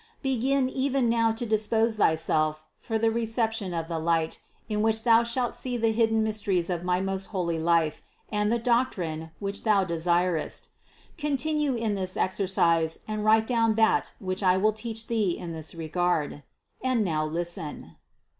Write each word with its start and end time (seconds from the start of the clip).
Begin 0.23 0.67
even 0.67 1.09
now 1.09 1.31
to 1.31 1.45
dispose 1.45 1.97
thyself 1.97 2.65
for 2.79 2.97
the 2.97 3.11
reception 3.11 3.71
of 3.71 3.87
the 3.87 3.99
light, 3.99 4.39
in 4.67 4.81
which 4.81 5.03
thou 5.03 5.23
shalt 5.23 5.53
see 5.53 5.77
the 5.77 5.91
hidden 5.91 6.23
mysteries 6.23 6.71
of 6.71 6.83
my 6.83 6.99
most 6.99 7.31
fioly 7.31 7.61
life 7.63 8.01
and 8.31 8.51
the 8.51 8.57
doctrine, 8.57 9.29
which 9.37 9.63
thou 9.63 9.83
de 9.83 9.99
sirest. 9.99 10.69
Continue 11.19 11.75
in 11.75 11.93
this 11.93 12.17
exercise 12.17 12.97
and 13.07 13.23
write 13.23 13.45
down 13.45 13.75
that 13.75 14.15
which 14.17 14.41
I 14.41 14.57
will 14.57 14.73
teach 14.73 15.05
thee 15.05 15.37
in 15.37 15.51
this 15.51 15.75
regard. 15.75 16.41
And 16.83 17.05
now 17.05 17.23
listen. 17.23 17.97